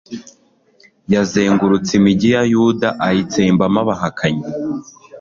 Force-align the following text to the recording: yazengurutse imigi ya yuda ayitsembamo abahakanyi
yazengurutse 1.13 1.91
imigi 1.99 2.29
ya 2.35 2.41
yuda 2.51 2.89
ayitsembamo 3.07 3.77
abahakanyi 3.83 4.45